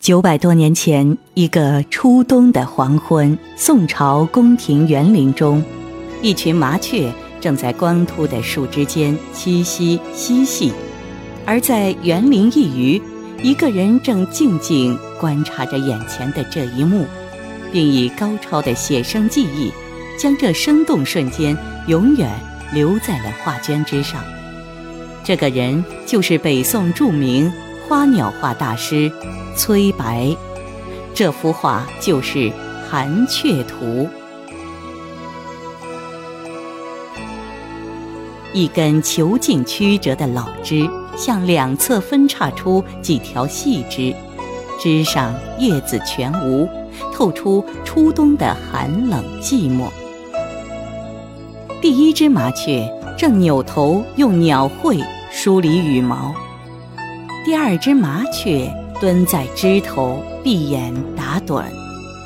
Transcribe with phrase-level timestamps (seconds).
[0.00, 5.62] 九百多年前，一个初冬的黄昏，宋朝宫廷园林中，
[6.22, 10.72] 一群麻雀正在光秃的树枝间栖息嬉戏，
[11.44, 13.02] 而在园林一隅，
[13.42, 17.04] 一个人正静静观察着眼前的这一幕，
[17.72, 19.72] 并以高超的写生技艺，
[20.16, 21.56] 将这生动瞬间
[21.88, 22.30] 永远
[22.72, 24.22] 留在了画卷之上。
[25.24, 27.52] 这个人就是北宋著名
[27.88, 29.10] 花鸟画大师。
[29.56, 30.36] 崔白，
[31.14, 32.38] 这幅画就是
[32.88, 33.86] 《寒雀图》。
[38.52, 44.14] 一根遒劲曲折的老枝，向两侧分叉出几条细枝，
[44.78, 46.68] 枝上叶子全无，
[47.14, 49.88] 透出初冬的寒冷寂寞。
[51.80, 52.86] 第一只麻雀
[53.16, 56.34] 正扭头用鸟喙梳理羽毛，
[57.44, 58.70] 第二只麻雀。
[59.00, 61.62] 蹲在枝头，闭眼打盹。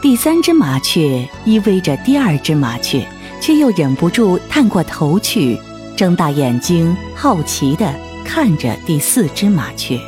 [0.00, 3.06] 第三只麻雀依偎着第二只麻雀，
[3.42, 5.60] 却又忍不住探过头去，
[5.94, 7.92] 睁大眼睛，好奇地
[8.24, 10.00] 看着第四只麻雀。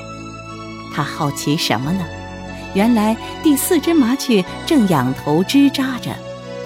[0.94, 2.00] 它好奇什么呢？
[2.72, 6.12] 原来第四只麻雀正仰头吱喳着，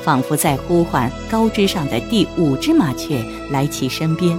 [0.05, 4.39] 仿佛在呼唤高枝上的第五只麻雀来其身边。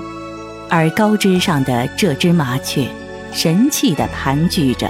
[0.70, 2.88] 而高枝上的这只麻雀，
[3.33, 4.89] 神气地盘踞着。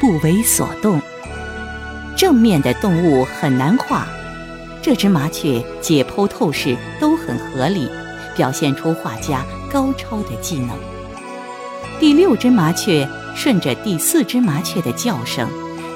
[0.00, 0.98] 不为所动。
[2.16, 4.08] 正面的动物很难画，
[4.80, 7.86] 这只麻雀解剖透视都很合理，
[8.34, 10.70] 表现出画家高超的技能。
[11.98, 15.46] 第六只麻雀顺着第四只麻雀的叫声，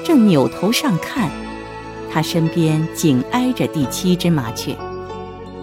[0.03, 1.31] 正扭头上看，
[2.13, 4.75] 它身边紧挨着第七只麻雀。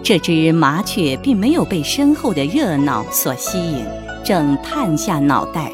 [0.03, 3.85] 这只麻雀并没有被身后的热闹所吸引，
[4.25, 5.71] 正探下脑袋。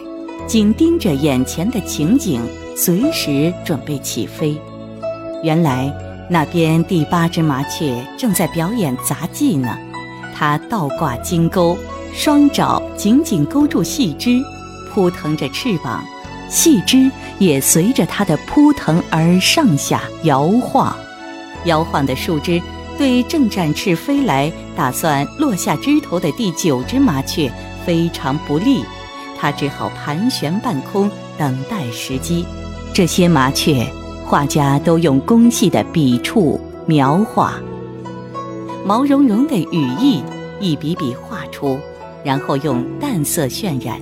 [0.49, 2.41] 紧盯着眼前的情景，
[2.75, 4.59] 随时准备起飞。
[5.43, 5.93] 原来
[6.27, 9.77] 那边第八只麻雀正在表演杂技呢。
[10.35, 11.77] 它倒挂金钩，
[12.15, 14.41] 双爪紧紧勾住细枝，
[14.91, 16.03] 扑腾着翅膀，
[16.49, 20.91] 细枝也随着它的扑腾而上下摇晃。
[21.65, 22.59] 摇晃的树枝
[22.97, 27.51] 对正展翅飞来、打算落下枝头的第九只麻雀
[27.85, 28.83] 非常不利。
[29.39, 32.45] 他只好盘旋半空，等待时机。
[32.93, 33.87] 这些麻雀，
[34.25, 37.53] 画家都用工细的笔触描画，
[38.85, 40.21] 毛茸茸的羽翼
[40.59, 41.79] 一笔笔画出，
[42.23, 43.97] 然后用淡色渲染，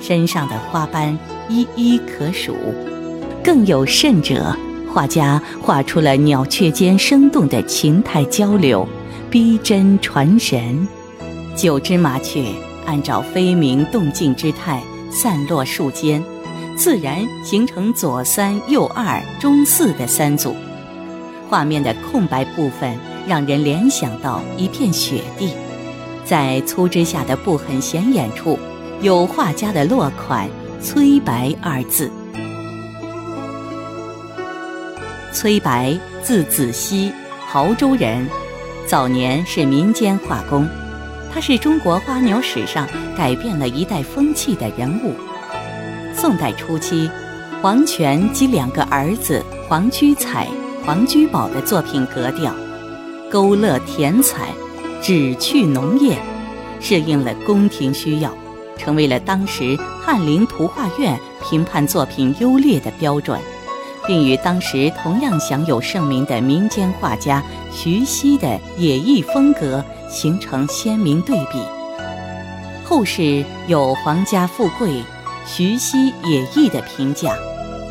[0.00, 1.16] 身上的花斑
[1.48, 2.56] 一一可数。
[3.44, 4.56] 更有甚者，
[4.92, 8.84] 画家画出了鸟雀间生动的情态交流，
[9.30, 10.88] 逼真传神。
[11.54, 12.65] 九只麻雀。
[12.86, 14.80] 按照飞鸣动静之态
[15.10, 16.22] 散落树间，
[16.76, 20.54] 自然形成左三右二中四的三组。
[21.48, 25.52] 画面的空白部分让人联想到一片雪地，
[26.24, 28.58] 在粗枝下的不很显眼处，
[29.00, 30.48] 有画家的落款
[30.82, 32.10] “崔白”二字。
[35.32, 37.12] 崔白，字子熙，
[37.52, 38.26] 亳州人，
[38.86, 40.68] 早年是民间画工。
[41.32, 45.14] 他是中国花鸟史上改变了一代风气的人物。
[46.14, 47.10] 宋代初期，
[47.60, 50.48] 黄权及两个儿子黄居彩、
[50.84, 52.54] 黄居宝的作品格调，
[53.30, 54.48] 勾勒甜彩，
[55.02, 56.18] 旨趣浓艳，
[56.80, 58.32] 适应了宫廷需要，
[58.78, 63.38] 成为了当时翰林图画院评判作品优劣的标准，
[64.06, 69.84] 并与当时同样享有盛名的民间画家徐熙的野艺风格。
[70.08, 71.60] 形成鲜明对比。
[72.84, 75.02] 后世有“皇家富贵，
[75.44, 77.34] 徐熙野逸”的评价，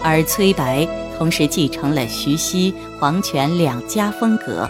[0.02, 0.88] 而崔白
[1.18, 4.68] 同时继承了徐熙、黄权两家风格，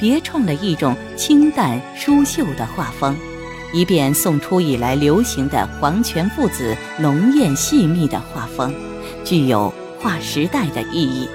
[0.00, 3.14] 别创了一种清淡疏秀的画风，
[3.74, 8.74] 以便宋初以来流行的黄权父子浓艳细密的画风，
[9.22, 9.72] 具有
[10.06, 11.28] 划时代的意义。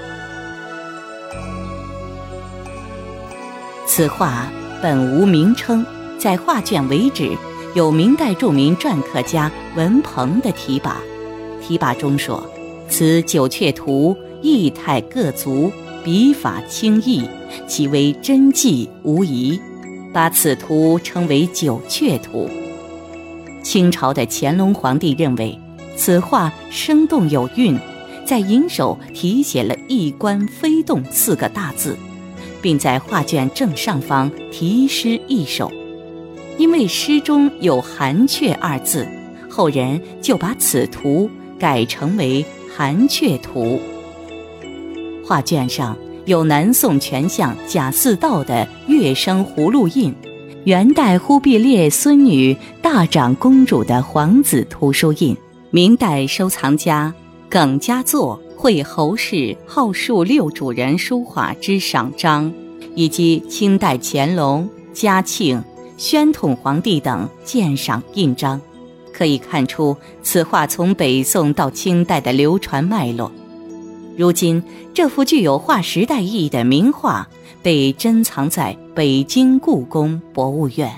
[3.85, 4.49] 此画。
[4.81, 5.85] 本无名称，
[6.17, 7.37] 在画卷为止，
[7.75, 10.93] 有明代著名篆刻家文鹏的题跋。
[11.61, 12.43] 题跋中说
[12.89, 15.71] ：“此九雀图，意态各足，
[16.03, 17.29] 笔法清逸，
[17.67, 19.61] 其为真迹无疑。”
[20.11, 22.49] 把此图称为《九雀图》。
[23.61, 25.59] 清朝的乾隆皇帝认为
[25.95, 27.77] 此画生动有韵，
[28.31, 31.97] 在银手题写了“一冠飞动”四个大字。
[32.61, 35.69] 并在画卷正上方题诗一首，
[36.57, 39.05] 因为诗中有“寒雀”二字，
[39.49, 41.29] 后人就把此图
[41.59, 42.41] 改成为
[42.73, 43.63] 《寒雀图》。
[45.25, 50.15] 画卷上有南宋权相贾似道的月生葫芦印，
[50.63, 55.35] 元代忽必烈孙女大长公主的皇子图书印，
[55.69, 57.13] 明代收藏家
[57.51, 62.49] 耿家作会侯氏后述六主人书画之赏章，
[62.95, 65.61] 以及清代乾隆、嘉庆、
[65.97, 68.61] 宣统皇帝等鉴赏印章。
[69.11, 73.29] 可以看出此画从北宋到清代的流传脉络。
[74.15, 74.63] 如今，
[74.93, 77.27] 这幅具有划时代意义的名画
[77.61, 80.89] 被珍藏在北京故宫博物院。